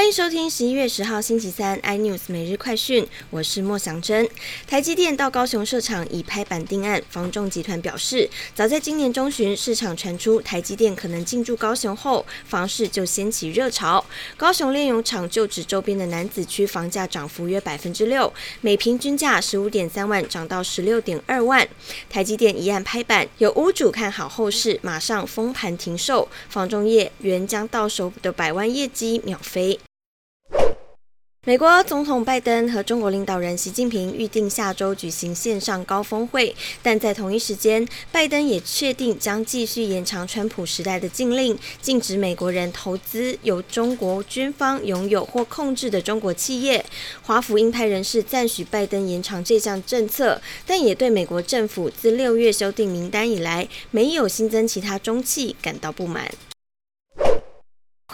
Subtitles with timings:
[0.00, 4.26] 欢迎收听十一月十号星期三 iNews 每日快讯，我是莫祥珍。
[4.66, 14.02] 台积电到高雄设厂已拍板定案，房仲集团表示，早在今年中旬，市场传出台积电可能进驻高雄后，房市就掀起热潮。
[14.38, 21.68] 高雄炼油厂就指周边的南子区房价涨幅约百分之六，每平均价十五点三万涨到十六点二万。
[22.08, 29.78] 台积电一案拍板，有屋主看好后市，马上封盘停售，房仲业原将到手的百万业绩秒飞。
[31.46, 46.84] 美国总统拜登和中国领导人习近平预定下周举行线上高峰会，但在同一时间，拜登也确定将继续延长川普时代的禁令，禁止美国人投资由中国军方拥有或控制的中国企业。
[47.22, 56.30] 华府鹰派人士赞许拜登延长这项政策，但也对美国政府自六月修订名单以来没有新增其他中企感到不满。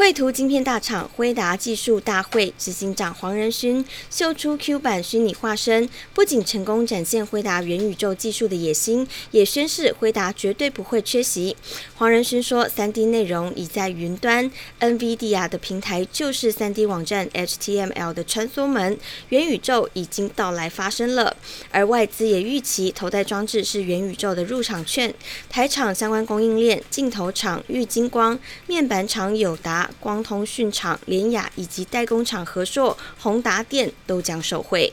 [0.07, 11.57] 绘图晶片大厂辉达技术大会执行长黄仁勋秀出 Q 版虚拟化身，不仅成功展现辉达元宇宙技术的野心，也宣示辉达绝对不会缺席。
[11.97, 14.49] 黄仁勋说：“3D 内容已在云端
[14.79, 18.97] ，NVIDIA 的平台就是 3D 网站 HTML 的穿梭门，
[19.31, 21.37] 元宇宙已经到来发生了。
[21.73, 25.13] 而外资也预期头戴装置是元宇宙的入场券。
[25.51, 34.93] 台厂相关供应链、镜头厂玉金光、面板厂友达。”光通讯厂联雅以及代工厂和硕、宏达电都将受惠。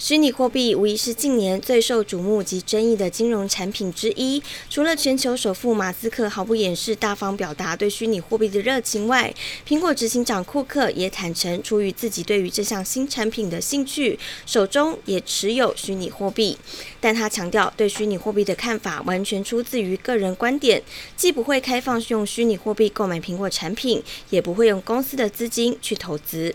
[0.00, 4.40] 虚拟货币无疑是近年最受瞩目及争议的金融产品之一。
[4.70, 9.34] 除了全球首富马斯克毫不掩饰、大方表达对虚拟货币的热情外，
[9.66, 16.56] 苹果执行长库克也坦诚，出于自己对于这项新产品的兴趣，手中也持有虚拟货币。
[17.00, 20.80] 但他强调，对虚拟货币的看法完全出自于个人观点，
[21.16, 26.54] 既不会开放用虚拟货币购买苹果产品，也不会用公司的资金去投资。